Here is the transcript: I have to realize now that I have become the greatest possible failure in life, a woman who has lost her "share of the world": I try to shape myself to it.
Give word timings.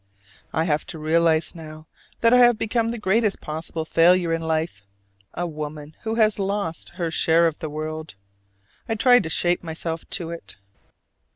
I 0.51 0.63
have 0.63 0.83
to 0.87 0.97
realize 0.97 1.53
now 1.53 1.85
that 2.21 2.33
I 2.33 2.37
have 2.39 2.57
become 2.57 2.89
the 2.89 2.97
greatest 2.97 3.39
possible 3.39 3.85
failure 3.85 4.33
in 4.33 4.41
life, 4.41 4.81
a 5.35 5.45
woman 5.45 5.95
who 6.01 6.15
has 6.15 6.39
lost 6.39 6.93
her 6.97 7.11
"share 7.11 7.45
of 7.45 7.59
the 7.59 7.69
world": 7.69 8.15
I 8.89 8.95
try 8.95 9.19
to 9.19 9.29
shape 9.29 9.61
myself 9.63 10.09
to 10.09 10.31
it. 10.31 10.57